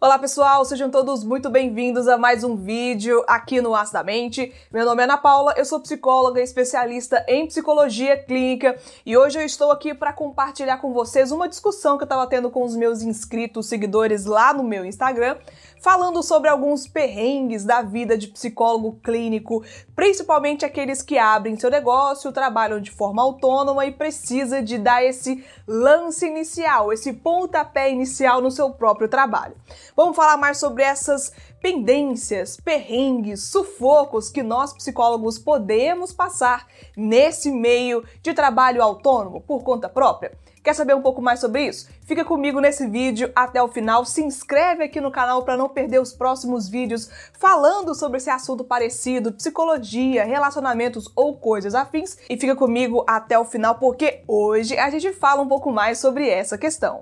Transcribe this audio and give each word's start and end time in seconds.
Olá 0.00 0.16
pessoal, 0.16 0.64
sejam 0.64 0.88
todos 0.88 1.24
muito 1.24 1.50
bem-vindos 1.50 2.06
a 2.06 2.16
mais 2.16 2.44
um 2.44 2.54
vídeo 2.54 3.24
aqui 3.26 3.60
no 3.60 3.74
As 3.74 3.90
da 3.90 4.04
Mente. 4.04 4.54
Meu 4.72 4.84
nome 4.84 5.00
é 5.00 5.04
Ana 5.04 5.18
Paula, 5.18 5.54
eu 5.56 5.64
sou 5.64 5.80
psicóloga 5.80 6.40
especialista 6.40 7.24
em 7.26 7.48
psicologia 7.48 8.16
clínica 8.16 8.78
e 9.04 9.16
hoje 9.16 9.40
eu 9.40 9.42
estou 9.44 9.72
aqui 9.72 9.92
para 9.92 10.12
compartilhar 10.12 10.76
com 10.76 10.92
vocês 10.92 11.32
uma 11.32 11.48
discussão 11.48 11.98
que 11.98 12.04
eu 12.04 12.06
estava 12.06 12.28
tendo 12.28 12.48
com 12.48 12.62
os 12.62 12.76
meus 12.76 13.02
inscritos, 13.02 13.66
seguidores 13.66 14.24
lá 14.24 14.54
no 14.54 14.62
meu 14.62 14.84
Instagram, 14.84 15.36
falando 15.80 16.22
sobre 16.22 16.48
alguns 16.48 16.86
perrengues 16.86 17.64
da 17.64 17.82
vida 17.82 18.16
de 18.16 18.28
psicólogo 18.28 18.98
clínico, 19.02 19.64
principalmente 19.94 20.64
aqueles 20.64 21.02
que 21.02 21.18
abrem 21.18 21.58
seu 21.58 21.70
negócio, 21.70 22.32
trabalham 22.32 22.80
de 22.80 22.90
forma 22.90 23.22
autônoma 23.22 23.86
e 23.86 23.92
precisa 23.92 24.62
de 24.62 24.78
dar 24.78 25.04
esse 25.04 25.44
lance 25.66 26.26
inicial, 26.26 26.92
esse 26.92 27.12
pontapé 27.12 27.90
inicial 27.90 28.40
no 28.40 28.50
seu 28.50 28.70
próprio 28.70 29.08
trabalho. 29.08 29.54
Vamos 29.96 30.16
falar 30.16 30.36
mais 30.36 30.58
sobre 30.58 30.82
essas 30.82 31.32
pendências, 31.60 32.56
perrengues, 32.56 33.44
sufocos 33.44 34.30
que 34.30 34.42
nós 34.42 34.72
psicólogos 34.72 35.38
podemos 35.38 36.12
passar 36.12 36.66
nesse 36.96 37.50
meio 37.50 38.04
de 38.22 38.32
trabalho 38.32 38.82
autônomo 38.82 39.40
por 39.40 39.62
conta 39.62 39.88
própria. 39.88 40.32
Quer 40.68 40.74
saber 40.74 40.94
um 40.94 41.00
pouco 41.00 41.22
mais 41.22 41.40
sobre 41.40 41.66
isso? 41.66 41.88
Fica 42.04 42.26
comigo 42.26 42.60
nesse 42.60 42.86
vídeo 42.86 43.32
até 43.34 43.62
o 43.62 43.68
final, 43.68 44.04
se 44.04 44.22
inscreve 44.22 44.84
aqui 44.84 45.00
no 45.00 45.10
canal 45.10 45.42
para 45.42 45.56
não 45.56 45.66
perder 45.66 45.98
os 45.98 46.12
próximos 46.12 46.68
vídeos 46.68 47.08
falando 47.32 47.94
sobre 47.94 48.18
esse 48.18 48.28
assunto 48.28 48.62
parecido, 48.62 49.32
psicologia, 49.32 50.26
relacionamentos 50.26 51.10
ou 51.16 51.38
coisas 51.38 51.74
afins, 51.74 52.18
e 52.28 52.36
fica 52.36 52.54
comigo 52.54 53.02
até 53.08 53.38
o 53.38 53.46
final 53.46 53.76
porque 53.76 54.22
hoje 54.28 54.76
a 54.76 54.90
gente 54.90 55.10
fala 55.14 55.40
um 55.40 55.48
pouco 55.48 55.72
mais 55.72 56.00
sobre 56.00 56.28
essa 56.28 56.58
questão. 56.58 57.00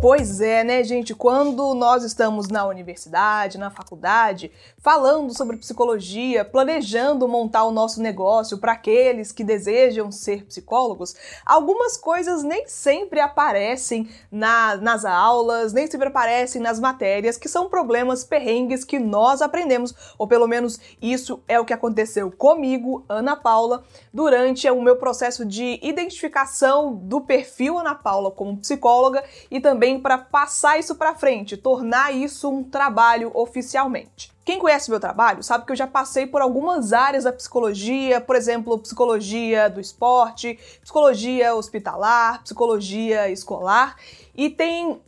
Pois 0.00 0.40
é, 0.40 0.64
né, 0.64 0.82
gente? 0.82 1.14
Quando 1.14 1.74
nós 1.74 2.04
estamos 2.04 2.48
na 2.48 2.66
universidade, 2.66 3.58
na 3.58 3.70
faculdade, 3.70 4.50
falando 4.78 5.36
sobre 5.36 5.58
psicologia, 5.58 6.42
planejando 6.42 7.28
montar 7.28 7.64
o 7.64 7.70
nosso 7.70 8.00
negócio 8.00 8.56
para 8.56 8.72
aqueles 8.72 9.30
que 9.30 9.44
desejam 9.44 10.10
ser 10.10 10.46
psicólogos, 10.46 11.14
algumas 11.44 11.98
coisas 11.98 12.42
nem 12.42 12.66
sempre 12.66 13.20
aparecem 13.20 14.08
na, 14.32 14.74
nas 14.76 15.04
aulas, 15.04 15.74
nem 15.74 15.86
sempre 15.86 16.08
aparecem 16.08 16.62
nas 16.62 16.80
matérias, 16.80 17.36
que 17.36 17.46
são 17.46 17.68
problemas 17.68 18.24
perrengues 18.24 18.84
que 18.84 18.98
nós 18.98 19.42
aprendemos, 19.42 19.94
ou 20.16 20.26
pelo 20.26 20.48
menos 20.48 20.80
isso 21.02 21.42
é 21.46 21.60
o 21.60 21.64
que 21.66 21.74
aconteceu 21.74 22.30
comigo, 22.30 23.04
Ana 23.06 23.36
Paula, 23.36 23.84
durante 24.14 24.68
o 24.70 24.80
meu 24.80 24.96
processo 24.96 25.44
de 25.44 25.78
identificação 25.82 26.94
do 26.94 27.20
perfil 27.20 27.78
Ana 27.78 27.94
Paula 27.94 28.30
como 28.30 28.56
psicóloga 28.56 29.22
e 29.50 29.60
também 29.60 29.89
para 29.98 30.18
passar 30.18 30.78
isso 30.78 30.94
para 30.94 31.14
frente, 31.14 31.56
tornar 31.56 32.14
isso 32.14 32.50
um 32.50 32.62
trabalho 32.62 33.30
oficialmente. 33.34 34.30
Quem 34.44 34.58
conhece 34.58 34.90
meu 34.90 35.00
trabalho 35.00 35.42
sabe 35.42 35.64
que 35.64 35.72
eu 35.72 35.76
já 35.76 35.86
passei 35.86 36.26
por 36.26 36.42
algumas 36.42 36.92
áreas 36.92 37.24
da 37.24 37.32
psicologia, 37.32 38.20
por 38.20 38.36
exemplo, 38.36 38.78
psicologia 38.78 39.70
do 39.70 39.80
esporte, 39.80 40.58
psicologia 40.82 41.54
hospitalar, 41.54 42.42
psicologia 42.42 43.30
escolar, 43.30 43.96
e 44.34 44.50
tem 44.50 45.00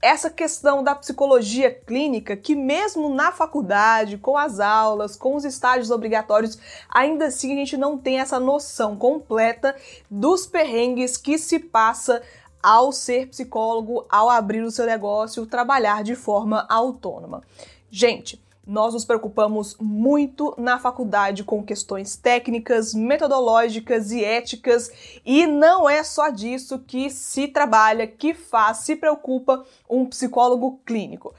essa 0.00 0.30
questão 0.30 0.84
da 0.84 0.94
psicologia 0.94 1.70
clínica 1.70 2.36
que 2.36 2.54
mesmo 2.54 3.12
na 3.12 3.32
faculdade, 3.32 4.18
com 4.18 4.36
as 4.36 4.60
aulas, 4.60 5.16
com 5.16 5.34
os 5.34 5.44
estágios 5.44 5.90
obrigatórios, 5.90 6.58
ainda 6.88 7.26
assim 7.26 7.52
a 7.52 7.56
gente 7.56 7.76
não 7.76 7.98
tem 7.98 8.20
essa 8.20 8.38
noção 8.38 8.96
completa 8.96 9.74
dos 10.10 10.46
perrengues 10.46 11.16
que 11.16 11.38
se 11.38 11.58
passa 11.58 12.22
ao 12.62 12.92
ser 12.92 13.28
psicólogo, 13.28 14.04
ao 14.08 14.28
abrir 14.28 14.62
o 14.62 14.70
seu 14.70 14.86
negócio, 14.86 15.46
trabalhar 15.46 16.02
de 16.02 16.14
forma 16.14 16.66
autônoma. 16.68 17.42
Gente, 17.90 18.44
nós 18.66 18.92
nos 18.92 19.04
preocupamos 19.04 19.76
muito 19.80 20.52
na 20.58 20.76
faculdade 20.78 21.44
com 21.44 21.62
questões 21.62 22.16
técnicas, 22.16 22.92
metodológicas 22.92 24.10
e 24.10 24.24
éticas, 24.24 24.90
e 25.24 25.46
não 25.46 25.88
é 25.88 26.02
só 26.02 26.30
disso 26.30 26.80
que 26.80 27.08
se 27.08 27.46
trabalha, 27.46 28.08
que 28.08 28.34
faz, 28.34 28.78
se 28.78 28.96
preocupa 28.96 29.64
um 29.88 30.04
psicólogo 30.04 30.80
clínico. 30.84 31.32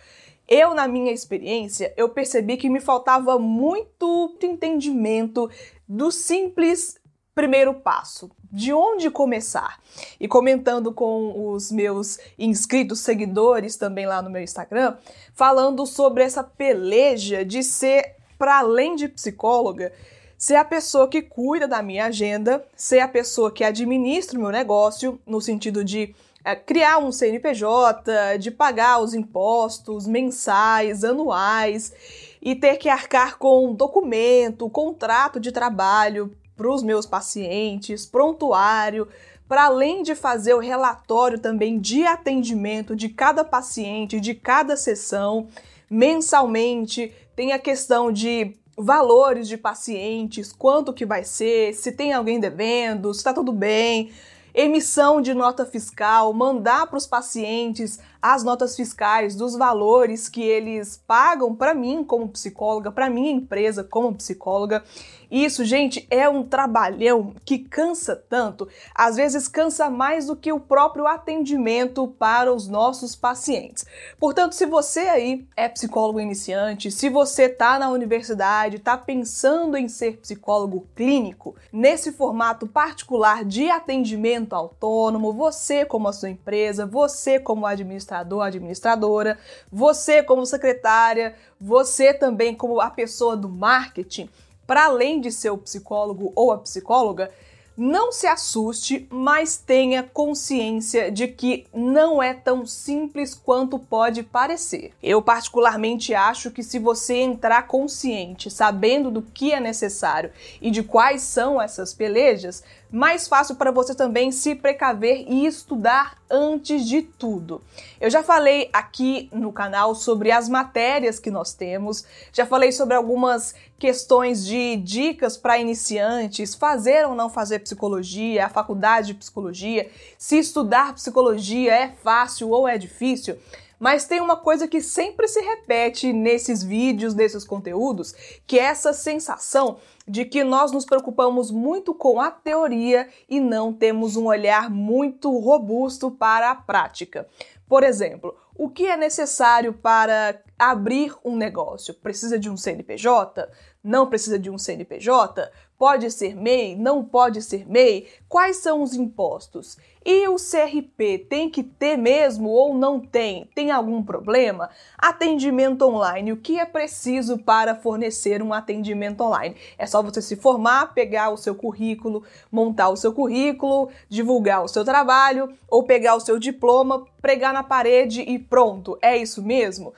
Eu, 0.47 0.73
na 0.73 0.87
minha 0.87 1.11
experiência, 1.11 1.93
eu 1.97 2.07
percebi 2.07 2.55
que 2.55 2.69
me 2.69 2.79
faltava 2.79 3.37
muito 3.37 4.37
entendimento 4.41 5.49
do 5.85 6.09
simples 6.09 6.97
primeiro 7.37 7.75
passo, 7.75 8.31
de 8.51 8.73
onde 8.73 9.11
começar? 9.11 9.79
E 10.19 10.27
comentando 10.27 10.91
com 10.91 11.51
os 11.53 11.71
meus 11.71 12.17
inscritos, 12.35 13.01
seguidores 13.01 13.75
também 13.75 14.07
lá 14.07 14.23
no 14.23 14.29
meu 14.31 14.41
Instagram, 14.41 14.97
falando 15.35 15.85
sobre 15.85 16.23
essa 16.23 16.43
peleja 16.43 17.45
de 17.45 17.61
ser, 17.61 18.15
para 18.39 18.57
além 18.57 18.95
de 18.95 19.07
psicóloga, 19.07 19.93
ser 20.35 20.55
a 20.55 20.65
pessoa 20.65 21.07
que 21.07 21.21
cuida 21.21 21.67
da 21.67 21.83
minha 21.83 22.07
agenda, 22.07 22.65
ser 22.75 23.01
a 23.01 23.07
pessoa 23.07 23.51
que 23.51 23.63
administra 23.63 24.35
o 24.35 24.41
meu 24.41 24.51
negócio, 24.51 25.21
no 25.23 25.39
sentido 25.39 25.83
de 25.83 26.15
é, 26.43 26.55
criar 26.55 26.97
um 26.97 27.11
CNPJ, 27.11 28.37
de 28.39 28.49
pagar 28.49 28.99
os 28.99 29.13
impostos 29.13 30.07
mensais, 30.07 31.03
anuais 31.03 31.93
e 32.41 32.55
ter 32.55 32.77
que 32.77 32.89
arcar 32.89 33.37
com 33.37 33.75
documento, 33.75 34.67
contrato 34.71 35.39
de 35.39 35.51
trabalho, 35.51 36.35
para 36.57 36.69
os 36.69 36.81
meus 36.81 37.05
pacientes, 37.05 38.05
prontuário, 38.05 39.07
para 39.47 39.65
além 39.65 40.03
de 40.03 40.15
fazer 40.15 40.55
o 40.55 40.59
relatório 40.59 41.39
também 41.39 41.79
de 41.79 42.05
atendimento 42.05 42.95
de 42.95 43.07
cada 43.07 43.45
paciente, 43.45 44.19
de 44.19 44.33
cada 44.33 44.75
sessão, 44.75 45.47
mensalmente, 45.89 47.13
tem 47.35 47.53
a 47.53 47.59
questão 47.59 48.11
de 48.11 48.57
valores 48.75 49.47
de 49.47 49.57
pacientes, 49.57 50.51
quanto 50.51 50.93
que 50.93 51.05
vai 51.05 51.23
ser, 51.23 51.73
se 51.73 51.91
tem 51.91 52.11
alguém 52.11 52.39
devendo, 52.39 53.13
se 53.13 53.19
está 53.19 53.33
tudo 53.33 53.51
bem, 53.51 54.11
emissão 54.53 55.21
de 55.21 55.33
nota 55.33 55.65
fiscal, 55.65 56.33
mandar 56.33 56.87
para 56.87 56.97
os 56.97 57.07
pacientes 57.07 57.99
as 58.21 58.43
notas 58.43 58.75
fiscais 58.75 59.35
dos 59.35 59.55
valores 59.55 60.29
que 60.29 60.41
eles 60.41 61.01
pagam 61.07 61.55
para 61.55 61.73
mim 61.73 62.03
como 62.03 62.27
psicóloga, 62.27 62.91
para 62.91 63.09
minha 63.09 63.31
empresa 63.31 63.83
como 63.83 64.13
psicóloga. 64.13 64.83
Isso, 65.29 65.65
gente, 65.65 66.07
é 66.09 66.29
um 66.29 66.41
trabalhão 66.41 67.33
que 67.43 67.59
cansa 67.59 68.15
tanto, 68.15 68.67
às 68.95 69.17
vezes 69.17 69.47
cansa 69.47 69.89
mais 69.89 70.27
do 70.27 70.37
que 70.37 70.53
o 70.53 70.59
próprio 70.59 71.05
atendimento 71.05 72.07
para 72.07 72.53
os 72.53 72.69
nossos 72.69 73.13
pacientes. 73.13 73.85
Portanto, 74.17 74.53
se 74.53 74.65
você 74.65 75.01
aí 75.01 75.45
é 75.55 75.67
psicólogo 75.67 76.21
iniciante, 76.21 76.89
se 76.89 77.09
você 77.09 77.43
está 77.43 77.77
na 77.77 77.89
universidade, 77.89 78.77
está 78.77 78.97
pensando 78.97 79.75
em 79.75 79.89
ser 79.89 80.17
psicólogo 80.17 80.87
clínico, 80.95 81.55
nesse 81.73 82.13
formato 82.13 82.65
particular 82.65 83.43
de 83.43 83.69
atendimento 83.69 84.53
autônomo, 84.53 85.33
você 85.33 85.83
como 85.83 86.07
a 86.07 86.13
sua 86.13 86.29
empresa, 86.29 86.85
você 86.85 87.37
como 87.37 87.65
administrador, 87.65 88.06
administradora, 88.41 89.37
você 89.71 90.23
como 90.23 90.45
secretária, 90.45 91.35
você 91.59 92.13
também 92.13 92.55
como 92.55 92.79
a 92.79 92.89
pessoa 92.89 93.35
do 93.35 93.49
marketing, 93.49 94.29
para 94.65 94.85
além 94.85 95.21
de 95.21 95.31
ser 95.31 95.49
o 95.49 95.57
psicólogo 95.57 96.31
ou 96.35 96.51
a 96.51 96.57
psicóloga, 96.57 97.31
não 97.77 98.11
se 98.11 98.25
assuste, 98.25 99.07
mas 99.11 99.55
tenha 99.55 100.01
consciência 100.01 101.11
de 101.11 101.27
que 101.27 101.67
não 101.71 102.23
é 102.23 102.33
tão 102.33 102.65
simples 102.65 103.35
quanto 103.35 103.77
pode 103.77 104.23
parecer. 104.23 104.93
Eu, 105.01 105.21
particularmente, 105.21 106.15
acho 106.15 106.49
que 106.49 106.63
se 106.63 106.79
você 106.79 107.17
entrar 107.17 107.67
consciente, 107.67 108.49
sabendo 108.49 109.11
do 109.11 109.21
que 109.21 109.53
é 109.53 109.59
necessário 109.59 110.31
e 110.59 110.71
de 110.71 110.81
quais 110.81 111.21
são 111.21 111.61
essas 111.61 111.93
pelejas, 111.93 112.63
mais 112.91 113.27
fácil 113.27 113.55
para 113.55 113.71
você 113.71 113.93
também 113.93 114.31
se 114.31 114.55
precaver 114.55 115.25
e 115.27 115.45
estudar 115.45 116.17
antes 116.29 116.87
de 116.87 117.01
tudo. 117.01 117.61
Eu 117.99 118.09
já 118.09 118.23
falei 118.23 118.69
aqui 118.71 119.29
no 119.31 119.51
canal 119.51 119.93
sobre 119.95 120.31
as 120.31 120.47
matérias 120.47 121.19
que 121.19 121.29
nós 121.29 121.53
temos, 121.53 122.05
já 122.31 122.45
falei 122.45 122.71
sobre 122.71 122.95
algumas 122.95 123.53
questões 123.77 124.45
de 124.45 124.77
dicas 124.77 125.37
para 125.37 125.59
iniciantes, 125.59 126.55
fazer 126.55 127.05
ou 127.05 127.15
não 127.15 127.29
fazer 127.29 127.59
psicologia, 127.59 128.45
a 128.45 128.49
faculdade 128.49 129.07
de 129.07 129.13
psicologia, 129.15 129.89
se 130.17 130.37
estudar 130.37 130.93
psicologia 130.93 131.73
é 131.73 131.89
fácil 132.03 132.49
ou 132.49 132.67
é 132.67 132.77
difícil. 132.77 133.37
Mas 133.79 134.05
tem 134.05 134.19
uma 134.19 134.35
coisa 134.35 134.67
que 134.67 134.81
sempre 134.81 135.27
se 135.27 135.39
repete 135.39 136.11
nesses 136.11 136.63
vídeos, 136.63 137.13
nesses 137.13 137.43
conteúdos, 137.43 138.13
que 138.45 138.57
é 138.57 138.63
essa 138.63 138.91
sensação 138.91 139.77
de 140.07 140.25
que 140.25 140.43
nós 140.43 140.71
nos 140.71 140.85
preocupamos 140.85 141.51
muito 141.51 141.93
com 141.93 142.19
a 142.19 142.31
teoria 142.31 143.07
e 143.29 143.39
não 143.39 143.71
temos 143.73 144.15
um 144.15 144.25
olhar 144.25 144.69
muito 144.69 145.37
robusto 145.37 146.09
para 146.09 146.51
a 146.51 146.55
prática. 146.55 147.27
Por 147.67 147.83
exemplo, 147.83 148.35
o 148.55 148.69
que 148.69 148.87
é 148.87 148.97
necessário 148.97 149.73
para 149.73 150.41
abrir 150.57 151.13
um 151.23 151.35
negócio? 151.35 151.93
Precisa 151.93 152.39
de 152.39 152.49
um 152.49 152.57
CNPJ? 152.57 153.49
Não 153.83 154.07
precisa 154.07 154.39
de 154.39 154.49
um 154.49 154.57
CNPJ? 154.57 155.51
Pode 155.77 156.09
ser 156.09 156.35
MEI? 156.35 156.75
Não 156.75 157.05
pode 157.05 157.41
ser 157.41 157.69
MEI? 157.69 158.07
Quais 158.27 158.57
são 158.57 158.81
os 158.81 158.95
impostos? 158.95 159.77
E 160.03 160.27
o 160.27 160.35
CRP 160.35 161.27
tem 161.29 161.49
que 161.49 161.61
ter 161.61 161.95
mesmo 161.95 162.49
ou 162.49 162.73
não 162.73 162.99
tem? 162.99 163.45
Tem 163.53 163.69
algum 163.69 164.01
problema? 164.01 164.69
Atendimento 164.97 165.83
online. 165.83 166.31
O 166.31 166.37
que 166.37 166.59
é 166.59 166.65
preciso 166.65 167.37
para 167.37 167.75
fornecer 167.75 168.41
um 168.41 168.51
atendimento 168.51 169.21
online? 169.21 169.55
É 169.77 169.85
só 169.85 170.01
você 170.01 170.21
se 170.21 170.35
formar, 170.35 170.93
pegar 170.95 171.29
o 171.29 171.37
seu 171.37 171.53
currículo, 171.53 172.23
montar 172.51 172.89
o 172.89 172.97
seu 172.97 173.13
currículo, 173.13 173.89
divulgar 174.09 174.63
o 174.63 174.67
seu 174.67 174.83
trabalho 174.83 175.53
ou 175.69 175.83
pegar 175.83 176.15
o 176.15 176.21
seu 176.21 176.39
diploma, 176.39 177.05
pregar 177.21 177.53
na 177.53 177.61
parede 177.61 178.21
e 178.21 178.39
pronto. 178.39 178.97
É 179.01 179.15
isso 179.15 179.43
mesmo? 179.43 179.93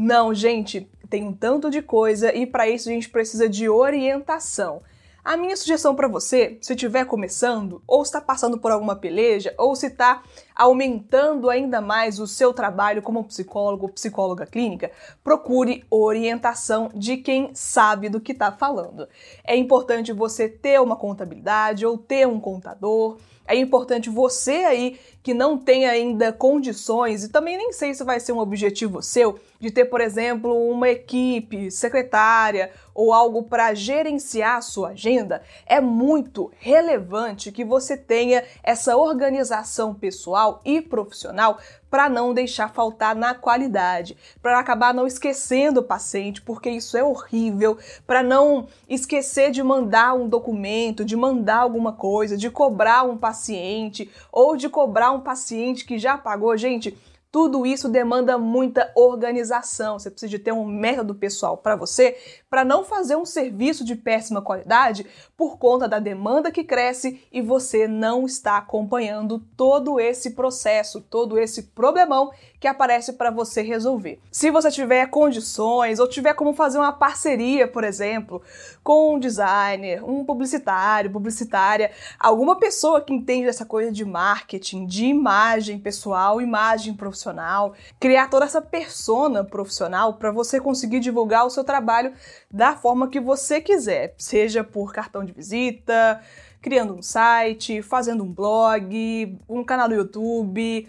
Não, 0.00 0.32
gente, 0.32 0.88
tem 1.10 1.24
um 1.24 1.32
tanto 1.32 1.68
de 1.68 1.82
coisa 1.82 2.32
e 2.32 2.46
para 2.46 2.68
isso 2.68 2.88
a 2.88 2.92
gente 2.92 3.10
precisa 3.10 3.48
de 3.48 3.68
orientação. 3.68 4.80
A 5.24 5.36
minha 5.36 5.56
sugestão 5.56 5.92
para 5.92 6.06
você, 6.06 6.56
se 6.62 6.72
estiver 6.72 7.04
começando, 7.04 7.82
ou 7.84 8.04
está 8.04 8.20
passando 8.20 8.58
por 8.58 8.70
alguma 8.70 8.94
peleja, 8.94 9.52
ou 9.58 9.74
se 9.74 9.88
está 9.88 10.22
aumentando 10.54 11.50
ainda 11.50 11.80
mais 11.80 12.20
o 12.20 12.28
seu 12.28 12.54
trabalho 12.54 13.02
como 13.02 13.24
psicólogo 13.24 13.86
ou 13.86 13.92
psicóloga 13.92 14.46
clínica, 14.46 14.92
procure 15.24 15.84
orientação 15.90 16.92
de 16.94 17.16
quem 17.16 17.50
sabe 17.52 18.08
do 18.08 18.20
que 18.20 18.30
está 18.30 18.52
falando. 18.52 19.08
É 19.42 19.56
importante 19.56 20.12
você 20.12 20.48
ter 20.48 20.80
uma 20.80 20.94
contabilidade 20.94 21.84
ou 21.84 21.98
ter 21.98 22.24
um 22.24 22.38
contador. 22.38 23.18
É 23.48 23.56
importante 23.56 24.08
você 24.08 24.64
aí 24.64 25.00
que 25.28 25.34
não 25.34 25.58
tem 25.58 25.84
ainda 25.84 26.32
condições, 26.32 27.22
e 27.22 27.28
também 27.28 27.58
nem 27.58 27.70
sei 27.70 27.92
se 27.92 28.02
vai 28.02 28.18
ser 28.18 28.32
um 28.32 28.38
objetivo 28.38 29.02
seu, 29.02 29.38
de 29.60 29.70
ter, 29.70 29.84
por 29.84 30.00
exemplo, 30.00 30.54
uma 30.70 30.88
equipe, 30.88 31.70
secretária 31.70 32.70
ou 32.94 33.12
algo 33.12 33.42
para 33.42 33.74
gerenciar 33.74 34.56
a 34.56 34.62
sua 34.62 34.88
agenda, 34.88 35.42
é 35.66 35.80
muito 35.80 36.50
relevante 36.58 37.52
que 37.52 37.64
você 37.64 37.96
tenha 37.96 38.42
essa 38.62 38.96
organização 38.96 39.94
pessoal 39.94 40.62
e 40.64 40.80
profissional 40.80 41.58
para 41.90 42.08
não 42.08 42.34
deixar 42.34 42.68
faltar 42.68 43.14
na 43.14 43.34
qualidade, 43.34 44.16
para 44.42 44.58
acabar 44.58 44.92
não 44.92 45.06
esquecendo 45.06 45.80
o 45.80 45.84
paciente, 45.84 46.42
porque 46.42 46.68
isso 46.68 46.96
é 46.96 47.04
horrível, 47.04 47.78
para 48.06 48.22
não 48.22 48.66
esquecer 48.88 49.50
de 49.50 49.62
mandar 49.62 50.12
um 50.14 50.28
documento, 50.28 51.04
de 51.04 51.16
mandar 51.16 51.58
alguma 51.58 51.92
coisa, 51.92 52.36
de 52.36 52.50
cobrar 52.50 53.04
um 53.04 53.16
paciente 53.16 54.10
ou 54.30 54.56
de 54.56 54.68
cobrar 54.68 55.12
um 55.12 55.17
paciente 55.20 55.84
que 55.84 55.98
já 55.98 56.16
pagou. 56.16 56.56
Gente, 56.56 56.96
tudo 57.30 57.66
isso 57.66 57.90
demanda 57.90 58.38
muita 58.38 58.90
organização. 58.94 59.98
Você 59.98 60.10
precisa 60.10 60.30
de 60.30 60.38
ter 60.38 60.52
um 60.52 60.64
método 60.64 61.14
pessoal 61.14 61.58
para 61.58 61.76
você, 61.76 62.16
para 62.48 62.64
não 62.64 62.84
fazer 62.84 63.16
um 63.16 63.26
serviço 63.26 63.84
de 63.84 63.94
péssima 63.94 64.40
qualidade 64.40 65.04
por 65.36 65.58
conta 65.58 65.86
da 65.86 65.98
demanda 65.98 66.50
que 66.50 66.64
cresce 66.64 67.22
e 67.30 67.42
você 67.42 67.86
não 67.86 68.24
está 68.24 68.56
acompanhando 68.56 69.40
todo 69.56 70.00
esse 70.00 70.30
processo, 70.30 71.02
todo 71.02 71.38
esse 71.38 71.64
problemão 71.64 72.32
que 72.60 72.66
aparece 72.66 73.12
para 73.12 73.30
você 73.30 73.62
resolver. 73.62 74.20
Se 74.32 74.50
você 74.50 74.70
tiver 74.70 75.06
condições 75.06 75.98
ou 75.98 76.08
tiver 76.08 76.34
como 76.34 76.52
fazer 76.52 76.78
uma 76.78 76.92
parceria, 76.92 77.68
por 77.68 77.84
exemplo, 77.84 78.42
com 78.82 79.14
um 79.14 79.18
designer, 79.18 80.04
um 80.04 80.24
publicitário, 80.24 81.10
publicitária, 81.10 81.90
alguma 82.18 82.58
pessoa 82.58 83.00
que 83.00 83.12
entende 83.12 83.48
essa 83.48 83.64
coisa 83.64 83.92
de 83.92 84.04
marketing, 84.04 84.86
de 84.86 85.06
imagem 85.06 85.78
pessoal, 85.78 86.40
imagem 86.40 86.94
profissional, 86.94 87.74
criar 88.00 88.28
toda 88.28 88.44
essa 88.44 88.60
persona 88.60 89.44
profissional 89.44 90.14
para 90.14 90.32
você 90.32 90.60
conseguir 90.60 91.00
divulgar 91.00 91.46
o 91.46 91.50
seu 91.50 91.62
trabalho 91.62 92.12
da 92.50 92.74
forma 92.74 93.08
que 93.08 93.20
você 93.20 93.60
quiser, 93.60 94.14
seja 94.18 94.64
por 94.64 94.92
cartão 94.92 95.24
de 95.24 95.32
visita, 95.32 96.20
criando 96.60 96.94
um 96.94 97.02
site, 97.02 97.82
fazendo 97.82 98.24
um 98.24 98.32
blog, 98.32 99.38
um 99.48 99.62
canal 99.62 99.88
no 99.88 99.94
YouTube, 99.94 100.88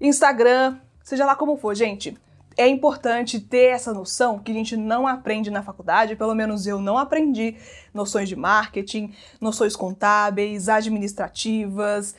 Instagram, 0.00 0.78
seja 1.08 1.24
lá 1.24 1.34
como 1.34 1.56
for, 1.56 1.74
gente. 1.74 2.16
É 2.56 2.66
importante 2.66 3.38
ter 3.38 3.66
essa 3.66 3.94
noção 3.94 4.38
que 4.38 4.50
a 4.50 4.54
gente 4.54 4.76
não 4.76 5.06
aprende 5.06 5.48
na 5.50 5.62
faculdade, 5.62 6.16
pelo 6.16 6.34
menos 6.34 6.66
eu 6.66 6.80
não 6.80 6.98
aprendi 6.98 7.56
noções 7.94 8.28
de 8.28 8.34
marketing, 8.34 9.14
noções 9.40 9.76
contábeis, 9.76 10.68
administrativas, 10.68 12.16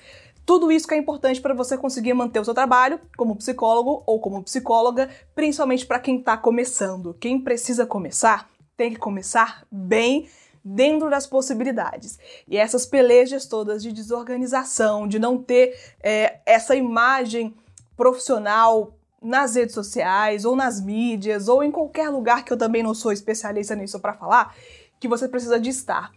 tudo 0.50 0.71
isso 0.71 0.88
que 0.88 0.95
é 0.95 0.97
importante 0.97 1.39
para 1.39 1.53
você 1.53 1.77
conseguir 1.77 2.15
manter 2.15 2.39
o 2.39 2.44
seu 2.44 2.56
trabalho 2.56 3.00
como 3.15 3.36
psicólogo 3.36 4.01
ou 4.07 4.19
como 4.19 4.41
psicóloga, 4.41 5.07
principalmente 5.35 5.85
para 5.85 6.00
quem 6.00 6.18
está 6.18 6.35
começando. 6.35 7.15
Quem 7.19 7.39
precisa 7.39 7.85
começar 7.85 8.50
tem 8.75 8.92
que 8.92 8.97
começar 8.97 9.63
bem 9.71 10.27
dentro 10.65 11.07
das 11.07 11.27
possibilidades. 11.27 12.18
E 12.47 12.57
essas 12.57 12.83
pelejas 12.83 13.45
todas 13.45 13.83
de 13.83 13.92
desorganização, 13.92 15.07
de 15.07 15.19
não 15.19 15.38
ter 15.38 15.77
é, 16.01 16.39
essa 16.47 16.75
imagem 16.75 17.53
profissional 17.99 18.93
nas 19.21 19.55
redes 19.55 19.75
sociais 19.75 20.45
ou 20.45 20.55
nas 20.55 20.79
mídias 20.79 21.49
ou 21.49 21.61
em 21.61 21.69
qualquer 21.69 22.07
lugar 22.07 22.45
que 22.45 22.53
eu 22.53 22.57
também 22.57 22.81
não 22.81 22.93
sou 22.93 23.11
especialista 23.11 23.75
nisso 23.75 23.99
para 23.99 24.13
falar, 24.13 24.55
que 25.01 25.05
você 25.05 25.27
precisa 25.27 25.59
de 25.59 25.69
estar. 25.69 26.09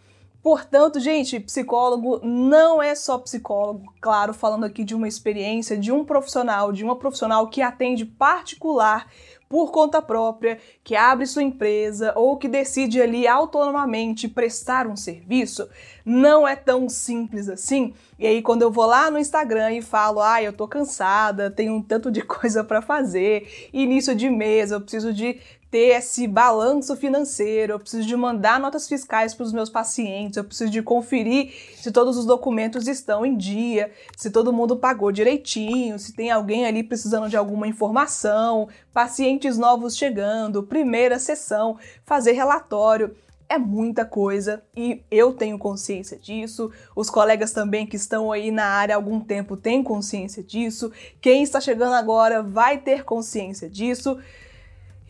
Portanto, 0.43 0.99
gente, 0.99 1.39
psicólogo 1.39 2.19
não 2.21 2.83
é 2.83 2.93
só 2.95 3.17
psicólogo, 3.17 3.93
claro, 4.01 4.33
falando 4.33 4.65
aqui 4.65 4.83
de 4.83 4.93
uma 4.93 5.07
experiência 5.07 5.77
de 5.77 5.89
um 5.89 6.03
profissional, 6.03 6.73
de 6.73 6.83
uma 6.83 6.97
profissional 6.97 7.47
que 7.47 7.61
atende 7.61 8.05
particular 8.05 9.07
por 9.47 9.71
conta 9.71 10.01
própria, 10.01 10.59
que 10.83 10.97
abre 10.97 11.25
sua 11.27 11.43
empresa 11.43 12.11
ou 12.17 12.35
que 12.35 12.49
decide 12.49 13.01
ali 13.01 13.25
autonomamente 13.25 14.27
prestar 14.27 14.85
um 14.85 14.97
serviço, 14.97 15.69
não 16.03 16.45
é 16.45 16.57
tão 16.57 16.89
simples 16.89 17.47
assim. 17.47 17.93
E 18.19 18.27
aí 18.27 18.41
quando 18.41 18.63
eu 18.63 18.71
vou 18.71 18.85
lá 18.85 19.09
no 19.09 19.19
Instagram 19.19 19.71
e 19.71 19.81
falo: 19.81 20.19
"Ah, 20.19 20.43
eu 20.43 20.51
tô 20.51 20.67
cansada, 20.67 21.49
tenho 21.49 21.73
um 21.73 21.81
tanto 21.81 22.11
de 22.11 22.19
coisa 22.25 22.65
para 22.65 22.81
fazer, 22.81 23.69
início 23.71 24.13
de 24.13 24.29
mês, 24.29 24.71
eu 24.71 24.81
preciso 24.81 25.13
de 25.13 25.39
ter 25.73 25.97
esse 25.97 26.27
balanço 26.27 26.95
financeiro, 26.95 27.73
eu 27.73 27.79
preciso 27.79 28.07
de 28.07 28.15
mandar 28.15 28.59
notas 28.59 28.87
fiscais 28.87 29.33
para 29.33 29.43
os 29.43 29.51
meus 29.51 29.71
pacientes, 29.71 30.37
eu 30.37 30.43
preciso 30.43 30.69
de 30.69 30.83
conferir 30.83 31.51
se 31.75 31.91
todos 31.91 32.15
os 32.15 32.27
documentos 32.27 32.87
estão 32.87 33.25
em 33.25 33.35
dia, 33.35 33.91
se 34.15 34.29
todo 34.29 34.53
mundo 34.53 34.77
pagou 34.77 35.11
direitinho, 35.11 35.97
se 35.97 36.13
tem 36.13 36.29
alguém 36.29 36.67
ali 36.67 36.83
precisando 36.83 37.27
de 37.27 37.35
alguma 37.35 37.67
informação, 37.67 38.69
pacientes 38.93 39.57
novos 39.57 39.97
chegando, 39.97 40.61
primeira 40.61 41.17
sessão, 41.17 41.79
fazer 42.05 42.33
relatório. 42.33 43.15
É 43.49 43.57
muita 43.57 44.05
coisa 44.05 44.63
e 44.77 45.01
eu 45.09 45.33
tenho 45.33 45.57
consciência 45.57 46.19
disso. 46.19 46.71
Os 46.95 47.09
colegas 47.09 47.51
também 47.51 47.87
que 47.87 47.95
estão 47.95 48.31
aí 48.31 48.51
na 48.51 48.65
área 48.65 48.93
há 48.93 48.97
algum 48.97 49.19
tempo 49.19 49.57
têm 49.57 49.81
consciência 49.81 50.43
disso. 50.43 50.91
Quem 51.19 51.41
está 51.41 51.59
chegando 51.59 51.93
agora 51.93 52.43
vai 52.43 52.77
ter 52.77 53.03
consciência 53.03 53.67
disso. 53.67 54.19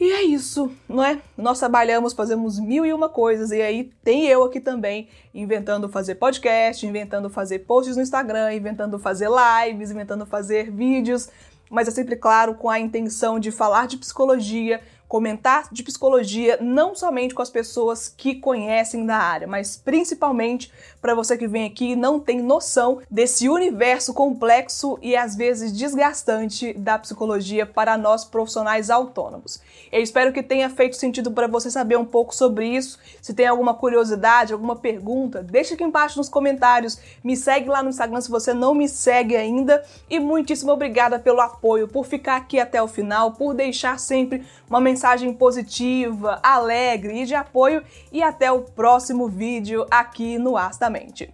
E 0.03 0.11
é 0.11 0.21
isso, 0.21 0.69
não 0.85 1.01
é? 1.01 1.21
Nós 1.37 1.59
trabalhamos, 1.59 2.11
fazemos 2.11 2.59
mil 2.59 2.85
e 2.85 2.91
uma 2.91 3.07
coisas, 3.07 3.51
e 3.51 3.61
aí 3.61 3.89
tem 4.03 4.27
eu 4.27 4.43
aqui 4.43 4.59
também, 4.59 5.07
inventando 5.33 5.87
fazer 5.87 6.15
podcast, 6.15 6.85
inventando 6.85 7.29
fazer 7.29 7.59
posts 7.59 7.95
no 7.95 8.01
Instagram, 8.01 8.53
inventando 8.53 8.99
fazer 8.99 9.29
lives, 9.29 9.91
inventando 9.91 10.25
fazer 10.25 10.69
vídeos, 10.69 11.29
mas 11.69 11.87
é 11.87 11.91
sempre 11.91 12.17
claro 12.17 12.53
com 12.55 12.69
a 12.69 12.77
intenção 12.77 13.39
de 13.39 13.49
falar 13.49 13.87
de 13.87 13.95
psicologia, 13.95 14.81
comentar 15.13 15.67
de 15.71 15.83
psicologia 15.83 16.57
não 16.59 16.95
somente 16.95 17.35
com 17.35 17.41
as 17.43 17.49
pessoas 17.51 18.09
que 18.09 18.33
conhecem 18.33 19.05
da 19.05 19.17
área, 19.17 19.45
mas 19.45 19.77
principalmente 19.77 20.71
para 20.99 21.13
você 21.13 21.37
que 21.37 21.47
vem 21.47 21.67
aqui 21.67 21.91
e 21.91 21.95
não 21.95 22.19
tem 22.19 22.41
noção 22.41 22.99
desse 23.11 23.47
universo 23.47 24.11
complexo 24.11 24.97
e 25.03 25.15
às 25.15 25.35
vezes 25.35 25.71
desgastante 25.71 26.73
da 26.73 26.97
psicologia 26.97 27.63
para 27.63 27.95
nós 27.95 28.25
profissionais 28.25 28.89
autônomos. 28.89 29.61
Eu 29.91 30.01
espero 30.01 30.33
que 30.33 30.41
tenha 30.41 30.67
feito 30.67 30.95
sentido 30.95 31.29
para 31.31 31.45
você 31.45 31.69
saber 31.69 31.95
um 31.95 32.05
pouco 32.05 32.33
sobre 32.33 32.65
isso. 32.65 32.97
Se 33.21 33.35
tem 33.35 33.45
alguma 33.45 33.75
curiosidade, 33.75 34.51
alguma 34.51 34.75
pergunta, 34.75 35.43
deixa 35.43 35.75
aqui 35.75 35.83
embaixo 35.83 36.17
nos 36.17 36.27
comentários. 36.27 36.97
Me 37.23 37.37
segue 37.37 37.69
lá 37.69 37.83
no 37.83 37.89
Instagram 37.89 38.19
se 38.19 38.31
você 38.31 38.51
não 38.51 38.73
me 38.73 38.89
segue 38.89 39.35
ainda. 39.35 39.83
E 40.09 40.19
muitíssimo 40.19 40.71
obrigada 40.71 41.19
pelo 41.19 41.39
apoio, 41.39 41.87
por 41.87 42.07
ficar 42.07 42.37
aqui 42.37 42.59
até 42.59 42.81
o 42.81 42.87
final, 42.87 43.33
por 43.33 43.53
deixar 43.53 43.99
sempre 43.99 44.43
uma 44.67 44.79
mensagem 45.03 45.33
positiva, 45.33 46.39
alegre 46.41 47.21
e 47.21 47.25
de 47.25 47.35
apoio. 47.35 47.83
E 48.11 48.23
até 48.23 48.49
o 48.51 48.61
próximo 48.61 49.27
vídeo 49.27 49.85
aqui 49.91 50.37
no 50.37 50.55
Astamente. 50.55 51.33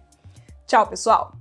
Tchau, 0.66 0.86
pessoal! 0.88 1.32